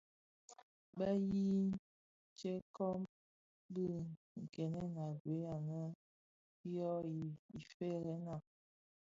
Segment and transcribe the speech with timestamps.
[0.97, 1.65] Be yii
[2.37, 2.99] tsè kōm
[3.73, 3.85] bi
[4.41, 5.81] nkènèn a gued anë
[6.73, 6.89] yō
[7.61, 8.35] Ifëërèna.